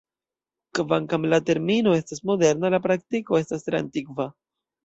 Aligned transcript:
Kvankam 0.77 1.27
la 1.33 1.39
termino 1.51 1.93
estas 1.99 2.23
moderna, 2.31 2.73
la 2.77 2.81
praktiko 2.87 3.41
estas 3.45 3.73
antikva. 3.83 4.31